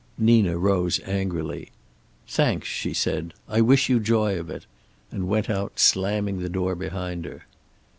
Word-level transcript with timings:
Nina 0.17 0.57
rose 0.57 0.99
angrily. 1.05 1.69
"Thanks," 2.27 2.67
she 2.67 2.91
said. 2.91 3.35
"I 3.47 3.61
wish 3.61 3.87
you 3.87 3.99
joy 3.99 4.39
of 4.39 4.49
it." 4.49 4.65
And 5.11 5.27
went 5.27 5.47
out, 5.47 5.79
slamming 5.79 6.39
the 6.39 6.49
door 6.49 6.73
behind 6.73 7.23
her. 7.25 7.45